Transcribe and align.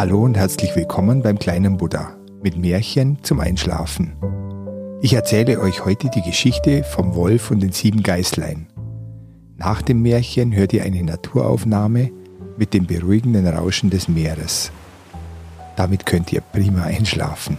Hallo 0.00 0.22
und 0.22 0.38
herzlich 0.38 0.74
willkommen 0.74 1.20
beim 1.20 1.38
kleinen 1.38 1.76
Buddha 1.76 2.16
mit 2.42 2.56
Märchen 2.56 3.22
zum 3.22 3.38
Einschlafen. 3.38 4.16
Ich 5.02 5.12
erzähle 5.12 5.60
euch 5.60 5.84
heute 5.84 6.08
die 6.08 6.22
Geschichte 6.22 6.84
vom 6.84 7.14
Wolf 7.14 7.50
und 7.50 7.60
den 7.60 7.72
sieben 7.72 8.02
Geißlein. 8.02 8.66
Nach 9.58 9.82
dem 9.82 10.00
Märchen 10.00 10.54
hört 10.54 10.72
ihr 10.72 10.84
eine 10.84 11.02
Naturaufnahme 11.02 12.12
mit 12.56 12.72
dem 12.72 12.86
beruhigenden 12.86 13.46
Rauschen 13.46 13.90
des 13.90 14.08
Meeres. 14.08 14.72
Damit 15.76 16.06
könnt 16.06 16.32
ihr 16.32 16.40
prima 16.40 16.84
einschlafen. 16.84 17.58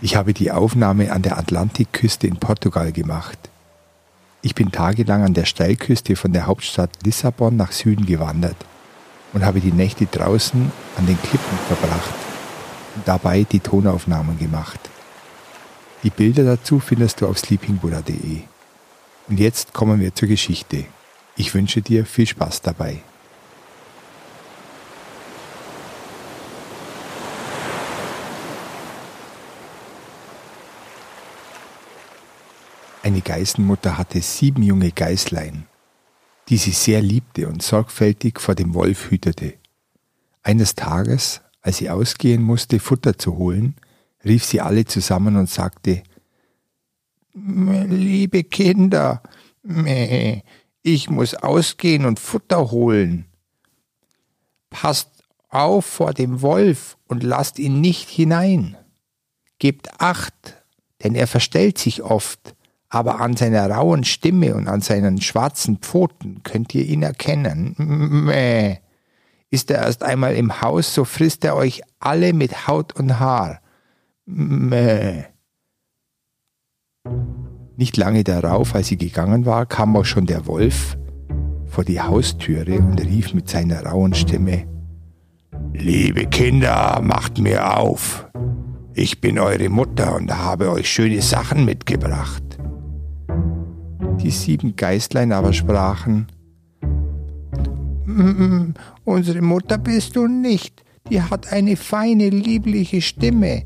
Ich 0.00 0.16
habe 0.16 0.32
die 0.32 0.50
Aufnahme 0.50 1.12
an 1.12 1.20
der 1.20 1.36
Atlantikküste 1.36 2.28
in 2.28 2.38
Portugal 2.38 2.92
gemacht. 2.92 3.38
Ich 4.40 4.54
bin 4.54 4.72
tagelang 4.72 5.22
an 5.22 5.34
der 5.34 5.44
Steilküste 5.44 6.16
von 6.16 6.32
der 6.32 6.46
Hauptstadt 6.46 6.92
Lissabon 7.04 7.56
nach 7.56 7.72
Süden 7.72 8.06
gewandert 8.06 8.56
und 9.32 9.44
habe 9.44 9.60
die 9.60 9.72
Nächte 9.72 10.06
draußen 10.06 10.72
an 10.96 11.06
den 11.06 11.20
Klippen 11.20 11.58
verbracht 11.66 12.14
und 12.96 13.06
dabei 13.06 13.44
die 13.44 13.60
Tonaufnahmen 13.60 14.38
gemacht. 14.38 14.80
Die 16.02 16.10
Bilder 16.10 16.44
dazu 16.44 16.80
findest 16.80 17.20
du 17.20 17.26
auf 17.26 17.38
sleepingbuddha.de. 17.38 18.42
Und 19.28 19.40
jetzt 19.40 19.72
kommen 19.74 20.00
wir 20.00 20.14
zur 20.14 20.28
Geschichte. 20.28 20.84
Ich 21.36 21.54
wünsche 21.54 21.82
dir 21.82 22.06
viel 22.06 22.26
Spaß 22.26 22.62
dabei. 22.62 23.00
Eine 33.02 33.20
Geißenmutter 33.20 33.96
hatte 33.96 34.20
sieben 34.20 34.62
junge 34.62 34.90
Geißlein 34.90 35.66
die 36.48 36.56
sie 36.56 36.72
sehr 36.72 37.02
liebte 37.02 37.48
und 37.48 37.62
sorgfältig 37.62 38.40
vor 38.40 38.54
dem 38.54 38.74
Wolf 38.74 39.10
hütete. 39.10 39.54
Eines 40.42 40.74
Tages, 40.74 41.42
als 41.60 41.78
sie 41.78 41.90
ausgehen 41.90 42.42
musste, 42.42 42.80
Futter 42.80 43.18
zu 43.18 43.36
holen, 43.36 43.76
rief 44.24 44.44
sie 44.44 44.60
alle 44.60 44.84
zusammen 44.86 45.36
und 45.36 45.50
sagte, 45.50 46.02
Liebe 47.34 48.44
Kinder, 48.44 49.22
ich 50.82 51.10
muss 51.10 51.34
ausgehen 51.34 52.06
und 52.06 52.18
Futter 52.18 52.70
holen. 52.70 53.26
Passt 54.70 55.10
auf 55.50 55.84
vor 55.84 56.14
dem 56.14 56.42
Wolf 56.42 56.96
und 57.06 57.22
lasst 57.22 57.58
ihn 57.58 57.80
nicht 57.80 58.08
hinein. 58.08 58.76
Gebt 59.58 60.00
acht, 60.00 60.62
denn 61.02 61.14
er 61.14 61.26
verstellt 61.26 61.78
sich 61.78 62.02
oft 62.02 62.54
aber 62.88 63.20
an 63.20 63.36
seiner 63.36 63.70
rauen 63.70 64.04
Stimme 64.04 64.54
und 64.54 64.68
an 64.68 64.80
seinen 64.80 65.20
schwarzen 65.20 65.78
Pfoten 65.78 66.42
könnt 66.42 66.74
ihr 66.74 66.84
ihn 66.84 67.02
erkennen. 67.02 67.74
Mäh. 67.76 68.78
Ist 69.50 69.70
er 69.70 69.82
erst 69.82 70.02
einmal 70.02 70.34
im 70.34 70.60
Haus, 70.60 70.94
so 70.94 71.04
frisst 71.04 71.44
er 71.44 71.56
euch 71.56 71.82
alle 72.00 72.32
mit 72.32 72.66
Haut 72.66 72.94
und 72.94 73.18
Haar. 73.18 73.60
Mäh. 74.26 75.24
Nicht 77.76 77.96
lange 77.96 78.24
darauf, 78.24 78.74
als 78.74 78.88
sie 78.88 78.98
gegangen 78.98 79.46
war, 79.46 79.64
kam 79.66 79.96
auch 79.96 80.04
schon 80.04 80.26
der 80.26 80.46
Wolf 80.46 80.96
vor 81.66 81.84
die 81.84 82.00
Haustüre 82.00 82.78
und 82.78 83.00
rief 83.00 83.34
mit 83.34 83.48
seiner 83.48 83.84
rauen 83.86 84.14
Stimme 84.14 84.66
Liebe 85.72 86.26
Kinder, 86.26 87.00
macht 87.02 87.38
mir 87.38 87.76
auf. 87.78 88.26
Ich 88.94 89.20
bin 89.20 89.38
eure 89.38 89.68
Mutter 89.68 90.16
und 90.16 90.36
habe 90.36 90.70
euch 90.70 90.90
schöne 90.90 91.22
Sachen 91.22 91.64
mitgebracht. 91.64 92.47
Die 94.20 94.30
sieben 94.30 94.76
Geistlein 94.76 95.32
aber 95.32 95.52
sprachen, 95.52 96.26
Unsere 99.04 99.42
Mutter 99.42 99.78
bist 99.78 100.16
du 100.16 100.26
nicht, 100.26 100.82
die 101.10 101.22
hat 101.22 101.52
eine 101.52 101.76
feine, 101.76 102.30
liebliche 102.30 103.00
Stimme. 103.00 103.64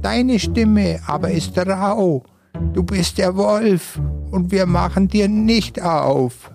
Deine 0.00 0.38
Stimme 0.38 1.00
aber 1.06 1.30
ist 1.30 1.56
rau. 1.58 2.24
Du 2.72 2.82
bist 2.82 3.18
der 3.18 3.36
Wolf 3.36 4.00
und 4.30 4.50
wir 4.50 4.66
machen 4.66 5.08
dir 5.08 5.28
nicht 5.28 5.80
auf. 5.80 6.50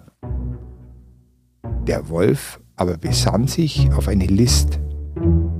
Der 1.87 2.09
Wolf 2.09 2.59
aber 2.75 2.97
besann 2.97 3.47
sich 3.47 3.89
auf 3.93 4.07
eine 4.07 4.25
List 4.25 4.79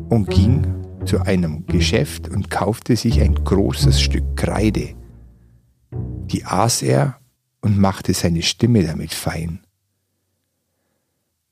und 0.10 0.30
ging 0.30 0.66
zu 1.06 1.22
einem 1.22 1.66
Geschäft 1.68 2.28
und 2.28 2.50
kaufte 2.50 2.96
sich 2.96 3.22
ein 3.22 3.36
großes 3.36 4.02
Stück 4.02 4.36
Kreide. 4.36 4.90
Die 6.26 6.44
aß 6.44 6.82
er 6.82 7.18
und 7.68 7.78
machte 7.78 8.14
seine 8.14 8.44
Stimme 8.44 8.82
damit 8.82 9.14
fein. 9.14 9.60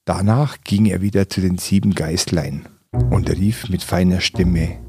Danach 0.06 0.62
ging 0.64 0.86
er 0.86 1.02
wieder 1.02 1.28
zu 1.28 1.42
den 1.42 1.58
sieben 1.58 1.94
Geißlein 1.94 2.70
und 3.10 3.30
rief 3.30 3.68
mit 3.68 3.84
feiner 3.84 4.22
Stimme 4.22 4.80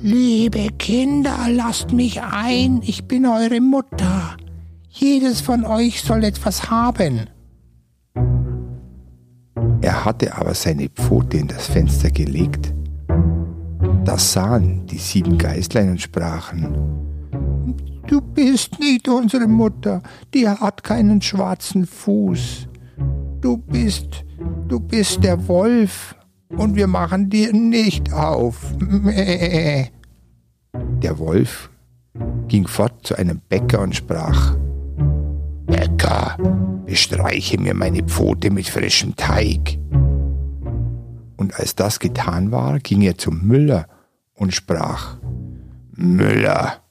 Liebe 0.00 0.68
Kinder, 0.78 1.48
lasst 1.50 1.92
mich 1.92 2.22
ein, 2.22 2.80
ich 2.82 3.04
bin 3.04 3.26
eure 3.26 3.60
Mutter. 3.60 4.38
Jedes 4.88 5.42
von 5.42 5.66
euch 5.66 6.00
soll 6.00 6.24
etwas 6.24 6.70
haben. 6.70 7.28
Er 9.82 10.04
hatte 10.06 10.34
aber 10.36 10.54
seine 10.54 10.88
Pfote 10.88 11.36
in 11.36 11.48
das 11.48 11.66
Fenster 11.66 12.10
gelegt. 12.10 12.72
Das 14.06 14.32
sahen 14.32 14.86
die 14.86 14.96
sieben 14.96 15.36
Geißlein 15.36 15.90
und 15.90 16.00
sprachen 16.00 17.07
Du 18.08 18.22
bist 18.22 18.80
nicht 18.80 19.06
unsere 19.06 19.46
Mutter, 19.46 20.02
die 20.32 20.48
hat 20.48 20.82
keinen 20.82 21.20
schwarzen 21.20 21.84
Fuß. 21.84 22.66
Du 23.42 23.58
bist, 23.58 24.24
du 24.66 24.80
bist 24.80 25.22
der 25.22 25.46
Wolf 25.46 26.16
und 26.48 26.74
wir 26.74 26.86
machen 26.86 27.28
dir 27.28 27.52
nicht 27.52 28.10
auf. 28.14 28.74
Mäh. 28.78 29.88
Der 31.02 31.18
Wolf 31.18 31.68
ging 32.48 32.66
fort 32.66 33.06
zu 33.06 33.14
einem 33.14 33.42
Bäcker 33.46 33.80
und 33.80 33.94
sprach, 33.94 34.56
Bäcker, 35.66 36.38
bestreiche 36.86 37.60
mir 37.60 37.74
meine 37.74 38.02
Pfote 38.04 38.50
mit 38.50 38.68
frischem 38.68 39.16
Teig. 39.16 39.78
Und 41.36 41.54
als 41.60 41.76
das 41.76 42.00
getan 42.00 42.52
war, 42.52 42.78
ging 42.78 43.02
er 43.02 43.18
zum 43.18 43.46
Müller 43.46 43.86
und 44.32 44.54
sprach, 44.54 45.18
Müller, 45.94 46.82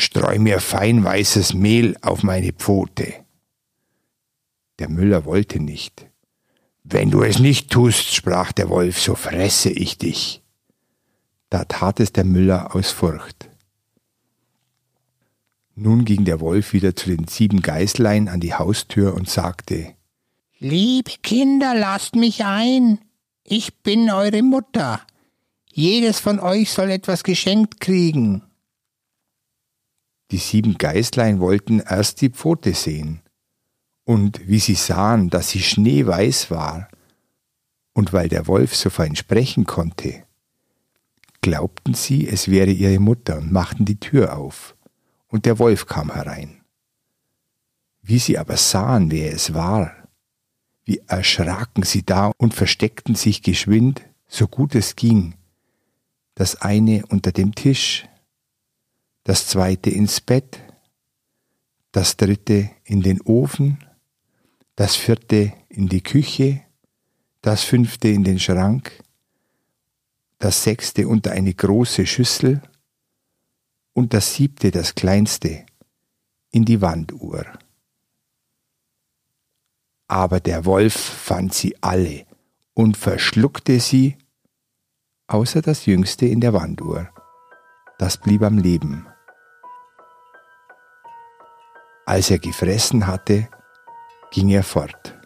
streu 0.00 0.38
mir 0.38 0.60
fein 0.60 1.04
weißes 1.04 1.54
Mehl 1.54 1.96
auf 2.02 2.22
meine 2.22 2.52
Pfote. 2.52 3.14
Der 4.78 4.88
Müller 4.88 5.24
wollte 5.24 5.60
nicht. 5.60 6.06
Wenn 6.84 7.10
du 7.10 7.22
es 7.22 7.38
nicht 7.38 7.70
tust, 7.70 8.14
sprach 8.14 8.52
der 8.52 8.70
Wolf, 8.70 8.98
so 8.98 9.14
fresse 9.14 9.70
ich 9.70 9.98
dich. 9.98 10.42
Da 11.50 11.64
tat 11.64 12.00
es 12.00 12.12
der 12.12 12.24
Müller 12.24 12.74
aus 12.74 12.90
Furcht. 12.90 13.50
Nun 15.74 16.04
ging 16.04 16.24
der 16.24 16.40
Wolf 16.40 16.72
wieder 16.72 16.96
zu 16.96 17.08
den 17.10 17.26
sieben 17.28 17.60
Geißlein 17.62 18.28
an 18.28 18.40
die 18.40 18.54
Haustür 18.54 19.14
und 19.14 19.28
sagte, 19.28 19.94
Liebe 20.58 21.12
Kinder, 21.22 21.74
lasst 21.74 22.16
mich 22.16 22.44
ein. 22.44 23.00
Ich 23.44 23.82
bin 23.82 24.10
eure 24.10 24.42
Mutter. 24.42 25.00
Jedes 25.72 26.20
von 26.20 26.38
euch 26.38 26.70
soll 26.70 26.90
etwas 26.90 27.22
geschenkt 27.22 27.80
kriegen. 27.80 28.42
Die 30.30 30.38
sieben 30.38 30.78
Geißlein 30.78 31.40
wollten 31.40 31.80
erst 31.80 32.20
die 32.20 32.30
Pfote 32.30 32.74
sehen. 32.74 33.20
Und 34.04 34.46
wie 34.48 34.58
sie 34.58 34.74
sahen, 34.74 35.30
dass 35.30 35.50
sie 35.50 35.62
schneeweiß 35.62 36.50
war, 36.50 36.88
und 37.92 38.12
weil 38.12 38.28
der 38.28 38.46
Wolf 38.46 38.74
so 38.74 38.88
fein 38.88 39.16
sprechen 39.16 39.66
konnte, 39.66 40.24
glaubten 41.40 41.94
sie, 41.94 42.28
es 42.28 42.48
wäre 42.48 42.70
ihre 42.70 43.00
Mutter 43.00 43.38
und 43.38 43.52
machten 43.52 43.84
die 43.84 43.98
Tür 43.98 44.36
auf, 44.36 44.76
und 45.26 45.44
der 45.44 45.58
Wolf 45.58 45.86
kam 45.86 46.12
herein. 46.12 46.62
Wie 48.02 48.18
sie 48.18 48.38
aber 48.38 48.56
sahen, 48.56 49.10
wer 49.10 49.32
es 49.32 49.54
war, 49.54 49.92
wie 50.84 51.02
erschraken 51.06 51.82
sie 51.84 52.04
da 52.04 52.32
und 52.36 52.54
versteckten 52.54 53.14
sich 53.14 53.42
geschwind, 53.42 54.02
so 54.26 54.48
gut 54.48 54.74
es 54.74 54.96
ging, 54.96 55.34
das 56.34 56.62
eine 56.62 57.04
unter 57.06 57.32
dem 57.32 57.54
Tisch, 57.54 58.06
das 59.24 59.46
zweite 59.46 59.90
ins 59.90 60.20
Bett, 60.20 60.58
das 61.92 62.16
dritte 62.16 62.70
in 62.84 63.02
den 63.02 63.20
Ofen, 63.22 63.84
das 64.76 64.96
vierte 64.96 65.52
in 65.68 65.88
die 65.88 66.02
Küche, 66.02 66.62
das 67.42 67.64
fünfte 67.64 68.08
in 68.08 68.24
den 68.24 68.38
Schrank, 68.38 69.02
das 70.38 70.62
sechste 70.62 71.06
unter 71.06 71.32
eine 71.32 71.52
große 71.52 72.06
Schüssel 72.06 72.62
und 73.92 74.14
das 74.14 74.34
siebte, 74.34 74.70
das 74.70 74.94
kleinste, 74.94 75.66
in 76.50 76.64
die 76.64 76.80
Wanduhr. 76.80 77.44
Aber 80.08 80.40
der 80.40 80.64
Wolf 80.64 80.94
fand 80.94 81.54
sie 81.54 81.76
alle 81.82 82.26
und 82.74 82.96
verschluckte 82.96 83.78
sie, 83.78 84.16
außer 85.26 85.62
das 85.62 85.86
jüngste 85.86 86.26
in 86.26 86.40
der 86.40 86.52
Wanduhr. 86.52 87.10
Das 87.98 88.16
blieb 88.16 88.42
am 88.42 88.58
Leben. 88.58 89.09
Als 92.10 92.28
er 92.28 92.40
gefressen 92.40 93.06
hatte, 93.06 93.46
ging 94.32 94.48
er 94.48 94.64
fort. 94.64 95.16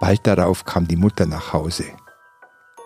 Bald 0.00 0.26
darauf 0.26 0.64
kam 0.64 0.88
die 0.88 0.96
Mutter 0.96 1.26
nach 1.26 1.52
Hause. 1.52 1.84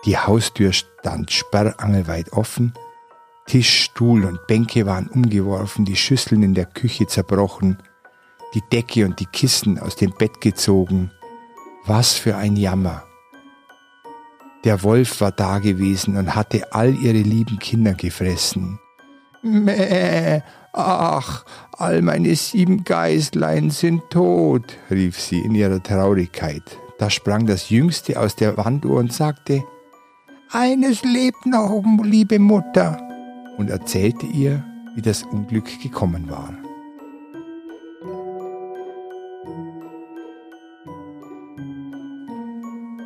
Die 0.03 0.17
Haustür 0.17 0.73
stand 0.73 1.31
sperrangelweit 1.31 2.33
offen, 2.33 2.73
Tisch, 3.45 3.85
Stuhl 3.85 4.25
und 4.25 4.47
Bänke 4.47 4.85
waren 4.85 5.07
umgeworfen, 5.07 5.85
die 5.85 5.95
Schüsseln 5.95 6.43
in 6.43 6.53
der 6.53 6.65
Küche 6.65 7.07
zerbrochen, 7.07 7.77
die 8.53 8.63
Decke 8.69 9.05
und 9.05 9.21
die 9.21 9.27
Kissen 9.27 9.79
aus 9.79 9.95
dem 9.95 10.11
Bett 10.11 10.41
gezogen. 10.41 11.09
Was 11.85 12.15
für 12.15 12.35
ein 12.35 12.57
Jammer. 12.57 13.05
Der 14.65 14.83
Wolf 14.83 15.21
war 15.21 15.31
dagewesen 15.31 16.17
und 16.17 16.35
hatte 16.35 16.73
all 16.73 16.93
ihre 16.95 17.21
lieben 17.21 17.59
Kinder 17.59 17.93
gefressen. 17.93 18.77
Mäh, 19.41 20.41
ach, 20.73 21.45
all 21.77 22.01
meine 22.01 22.35
sieben 22.35 22.83
Geißlein 22.83 23.69
sind 23.69 24.09
tot, 24.09 24.77
rief 24.89 25.19
sie 25.19 25.39
in 25.39 25.55
ihrer 25.55 25.81
Traurigkeit. 25.81 26.63
Da 26.99 27.09
sprang 27.09 27.45
das 27.45 27.69
Jüngste 27.69 28.19
aus 28.19 28.35
der 28.35 28.57
Wanduhr 28.57 28.99
und 28.99 29.11
sagte, 29.11 29.63
eines 30.51 31.03
lebt 31.03 31.45
noch, 31.45 31.83
liebe 32.03 32.37
Mutter, 32.37 33.01
und 33.57 33.69
erzählte 33.69 34.25
ihr, 34.25 34.63
wie 34.95 35.01
das 35.01 35.23
Unglück 35.23 35.81
gekommen 35.81 36.29
war. 36.29 36.53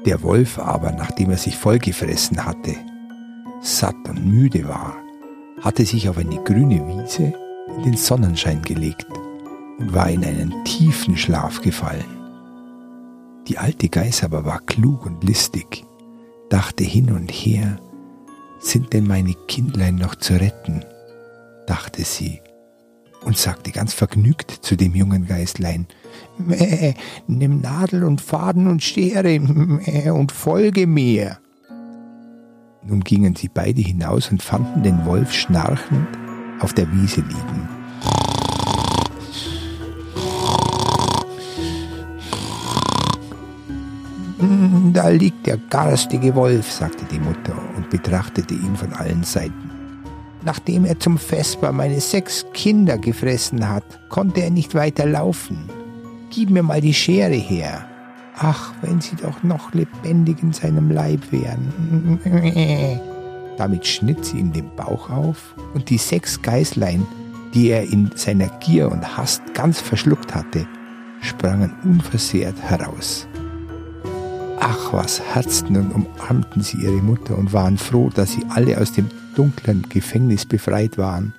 Der 0.05 0.21
Wolf 0.21 0.59
aber, 0.59 0.91
nachdem 0.91 1.31
er 1.31 1.37
sich 1.37 1.57
vollgefressen 1.57 2.45
hatte, 2.45 2.75
satt 3.61 3.95
und 4.07 4.25
müde 4.25 4.67
war, 4.67 4.97
hatte 5.61 5.85
sich 5.85 6.09
auf 6.09 6.17
eine 6.17 6.43
grüne 6.43 6.85
Wiese 6.87 7.33
in 7.67 7.83
den 7.83 7.97
Sonnenschein 7.97 8.61
gelegt 8.61 9.07
und 9.79 9.93
war 9.93 10.09
in 10.09 10.23
einen 10.23 10.63
tiefen 10.63 11.17
Schlaf 11.17 11.61
gefallen. 11.61 12.05
Die 13.47 13.57
alte 13.57 13.89
Geiß 13.89 14.23
aber 14.23 14.45
war 14.45 14.59
klug 14.61 15.05
und 15.05 15.23
listig, 15.23 15.85
dachte 16.49 16.83
hin 16.83 17.11
und 17.11 17.29
her, 17.29 17.79
sind 18.59 18.93
denn 18.93 19.07
meine 19.07 19.33
Kindlein 19.47 19.95
noch 19.95 20.15
zu 20.15 20.33
retten? 20.33 20.83
dachte 21.67 22.03
sie 22.03 22.41
und 23.23 23.37
sagte 23.37 23.71
ganz 23.71 23.93
vergnügt 23.93 24.51
zu 24.51 24.75
dem 24.75 24.93
jungen 24.93 25.25
Geistlein, 25.25 25.87
Mäh, 26.37 26.93
nimm 27.27 27.59
Nadel 27.59 28.03
und 28.03 28.21
Faden 28.21 28.67
und 28.67 28.83
Schere 28.83 29.39
mäh, 29.39 30.11
und 30.11 30.31
folge 30.31 30.85
mir. 30.85 31.39
Nun 32.83 33.01
gingen 33.01 33.35
sie 33.35 33.49
beide 33.49 33.81
hinaus 33.81 34.29
und 34.31 34.43
fanden 34.43 34.83
den 34.83 35.05
Wolf 35.05 35.33
schnarchend 35.33 36.07
auf 36.59 36.73
der 36.73 36.91
Wiese 36.91 37.21
liegen. 37.21 37.69
Da 44.93 45.09
liegt 45.09 45.45
der 45.45 45.57
garstige 45.57 46.35
Wolf, 46.35 46.71
sagte 46.71 47.05
die 47.11 47.19
Mutter 47.19 47.53
und 47.75 47.89
betrachtete 47.89 48.53
ihn 48.53 48.75
von 48.75 48.93
allen 48.93 49.23
Seiten. 49.23 49.71
Nachdem 50.43 50.85
er 50.85 50.99
zum 50.99 51.17
Vesper 51.17 51.71
meine 51.71 51.99
sechs 51.99 52.45
Kinder 52.53 52.97
gefressen 52.97 53.67
hat, 53.67 53.83
konnte 54.09 54.41
er 54.41 54.51
nicht 54.51 54.75
weiter 54.75 55.05
laufen. 55.05 55.69
Gib 56.29 56.49
mir 56.49 56.63
mal 56.63 56.81
die 56.81 56.93
Schere 56.93 57.33
her. 57.33 57.85
Ach, 58.37 58.73
wenn 58.81 59.01
sie 59.01 59.15
doch 59.15 59.43
noch 59.43 59.73
lebendig 59.73 60.43
in 60.43 60.53
seinem 60.53 60.91
Leib 60.91 61.31
wären. 61.31 62.99
Damit 63.57 63.87
schnitt 63.87 64.25
sie 64.25 64.39
ihm 64.39 64.51
den 64.51 64.75
Bauch 64.75 65.09
auf 65.09 65.55
und 65.73 65.89
die 65.89 65.97
sechs 65.97 66.41
Geißlein, 66.41 67.05
die 67.53 67.69
er 67.69 67.83
in 67.83 68.11
seiner 68.15 68.49
Gier 68.59 68.91
und 68.91 69.17
Hast 69.17 69.41
ganz 69.53 69.79
verschluckt 69.79 70.35
hatte, 70.35 70.67
sprangen 71.21 71.71
unversehrt 71.83 72.61
heraus. 72.61 73.27
Ach, 74.59 74.93
was 74.93 75.21
herzten 75.21 75.77
und 75.77 75.91
umarmten 75.91 76.61
sie 76.61 76.77
ihre 76.77 77.01
Mutter 77.01 77.37
und 77.37 77.53
waren 77.53 77.77
froh, 77.77 78.09
dass 78.09 78.33
sie 78.33 78.43
alle 78.49 78.79
aus 78.79 78.91
dem 78.91 79.09
dunklen 79.35 79.87
Gefängnis 79.89 80.45
befreit 80.45 80.97
waren. 80.97 81.33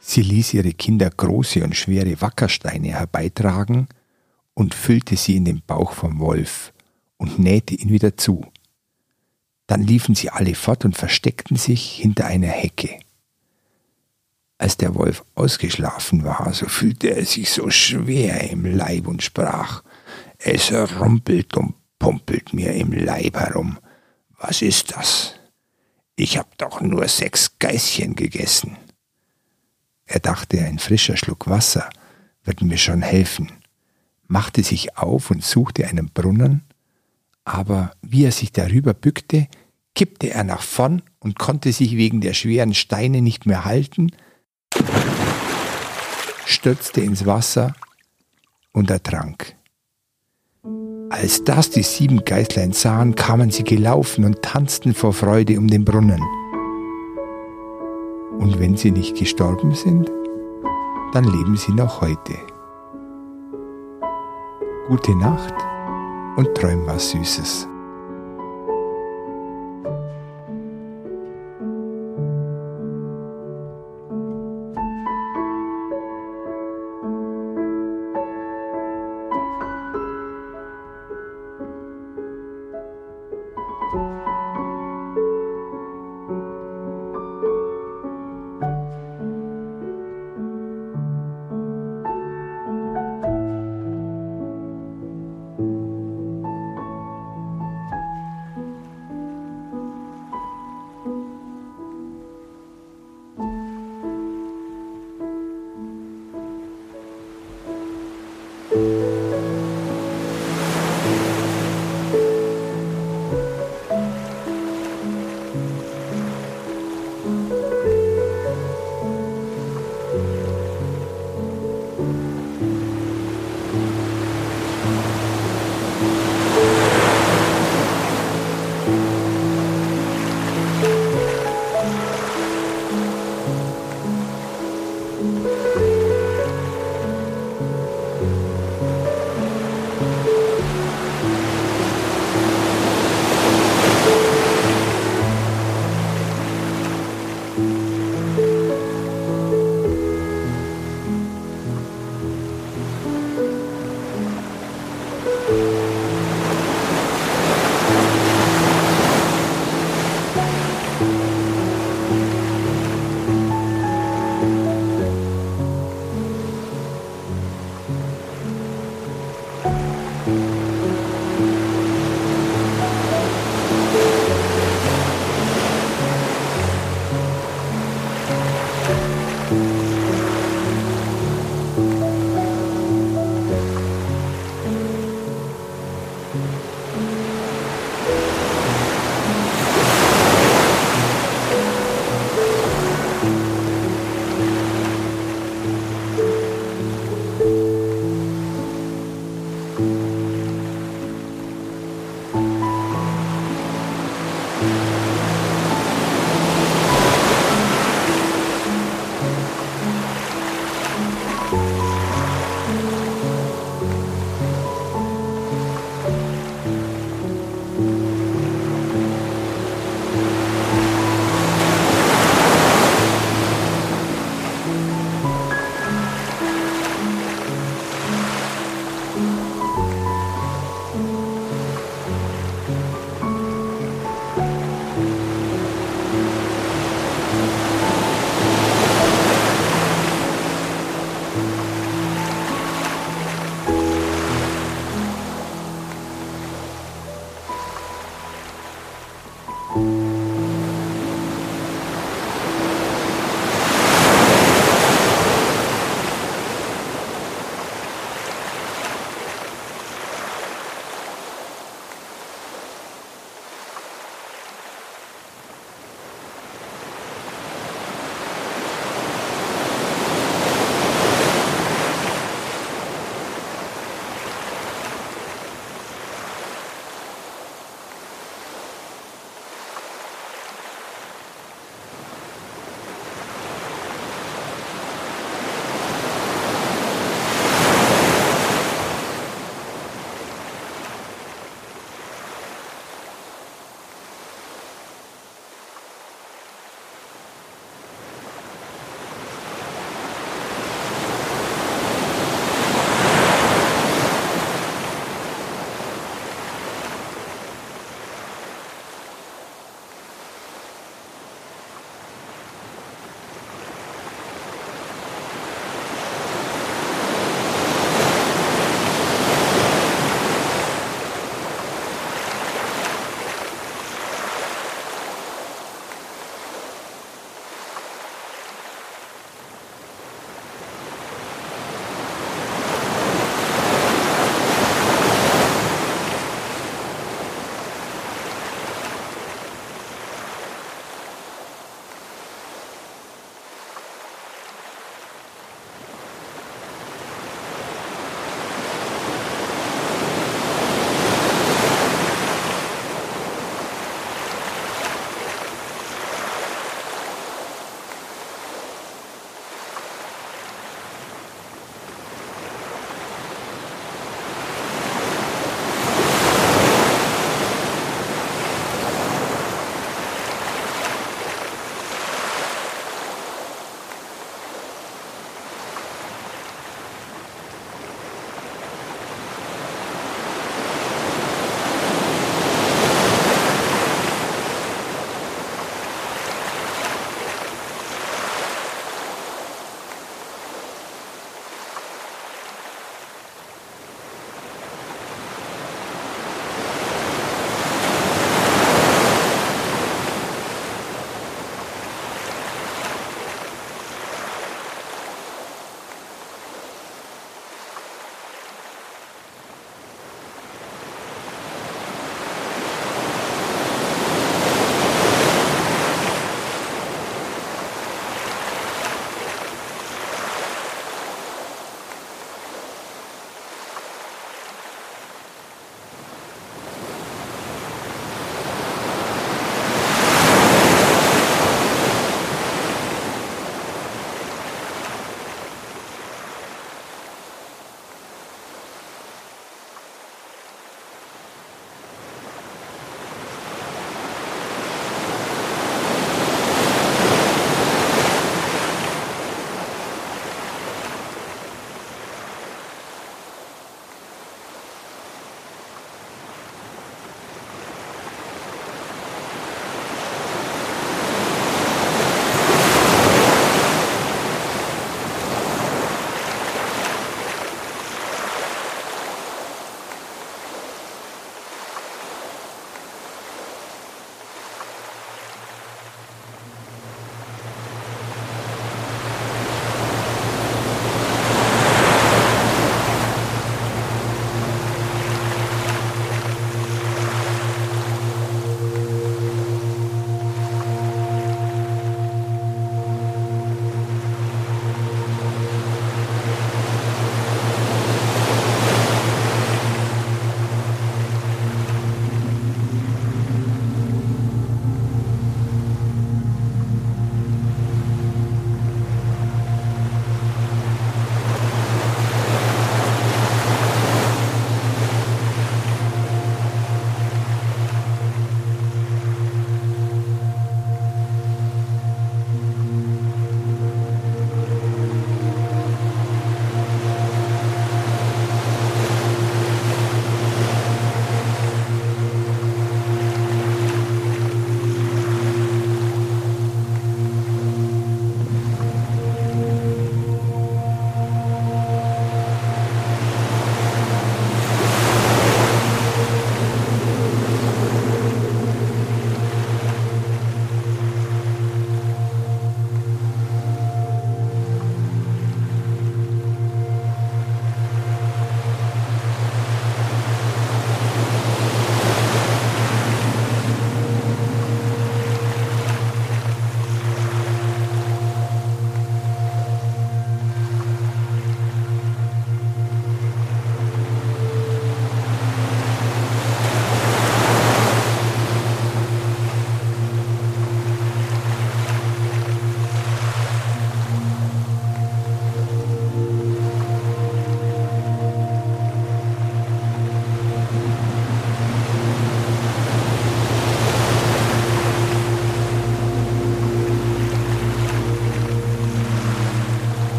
Sie 0.00 0.22
ließ 0.22 0.54
ihre 0.54 0.72
Kinder 0.72 1.10
große 1.10 1.62
und 1.62 1.76
schwere 1.76 2.20
Wackersteine 2.20 2.88
herbeitragen 2.88 3.88
und 4.54 4.74
füllte 4.74 5.16
sie 5.16 5.36
in 5.36 5.44
den 5.44 5.62
Bauch 5.66 5.92
vom 5.92 6.18
Wolf 6.18 6.72
und 7.16 7.38
nähte 7.38 7.74
ihn 7.74 7.90
wieder 7.90 8.16
zu. 8.16 8.46
Dann 9.68 9.82
liefen 9.82 10.16
sie 10.16 10.30
alle 10.30 10.56
fort 10.56 10.84
und 10.84 10.96
versteckten 10.96 11.56
sich 11.56 11.92
hinter 11.92 12.26
einer 12.26 12.48
Hecke. 12.48 12.98
Als 14.58 14.76
der 14.76 14.96
Wolf 14.96 15.24
ausgeschlafen 15.36 16.24
war, 16.24 16.52
so 16.52 16.66
fühlte 16.66 17.14
er 17.14 17.24
sich 17.24 17.52
so 17.52 17.70
schwer 17.70 18.50
im 18.50 18.64
Leib 18.64 19.06
und 19.06 19.22
sprach, 19.22 19.84
es 20.38 20.72
rumpelt 20.72 21.56
und 21.56 21.74
pumpelt 22.00 22.52
mir 22.52 22.74
im 22.74 22.90
Leib 22.90 23.36
herum. 23.36 23.78
Was 24.40 24.60
ist 24.62 24.96
das? 24.96 25.34
Ich 26.16 26.36
hab 26.36 26.58
doch 26.58 26.80
nur 26.80 27.06
sechs 27.06 27.56
Geißchen 27.60 28.16
gegessen. 28.16 28.76
Er 30.06 30.18
dachte, 30.18 30.60
ein 30.60 30.80
frischer 30.80 31.16
Schluck 31.16 31.46
Wasser 31.46 31.88
wird 32.42 32.62
mir 32.62 32.78
schon 32.78 33.02
helfen 33.02 33.52
machte 34.28 34.62
sich 34.62 34.96
auf 34.96 35.30
und 35.30 35.42
suchte 35.42 35.86
einen 35.88 36.10
Brunnen, 36.10 36.62
aber 37.48 37.92
wie 38.02 38.24
er 38.24 38.32
sich 38.32 38.52
darüber 38.52 38.94
bückte, 38.94 39.48
kippte 39.94 40.30
er 40.30 40.44
nach 40.44 40.62
vorn 40.62 41.02
und 41.18 41.38
konnte 41.38 41.72
sich 41.72 41.96
wegen 41.96 42.20
der 42.20 42.34
schweren 42.34 42.74
Steine 42.74 43.22
nicht 43.22 43.46
mehr 43.46 43.64
halten, 43.64 44.12
stürzte 46.44 47.00
ins 47.00 47.26
Wasser 47.26 47.74
und 48.72 48.90
ertrank. 48.90 49.56
Als 51.10 51.42
das 51.44 51.70
die 51.70 51.82
sieben 51.82 52.24
Geißlein 52.24 52.72
sahen, 52.72 53.14
kamen 53.14 53.50
sie 53.50 53.64
gelaufen 53.64 54.24
und 54.24 54.42
tanzten 54.42 54.94
vor 54.94 55.14
Freude 55.14 55.58
um 55.58 55.66
den 55.66 55.84
Brunnen. 55.84 56.22
Und 58.38 58.60
wenn 58.60 58.76
sie 58.76 58.90
nicht 58.90 59.16
gestorben 59.16 59.74
sind, 59.74 60.10
dann 61.12 61.24
leben 61.24 61.56
sie 61.56 61.72
noch 61.72 62.02
heute 62.02 62.34
gute 64.88 65.14
Nacht 65.16 65.54
und 66.38 66.54
träum 66.54 66.86
was 66.86 67.10
Süßes. 67.10 67.68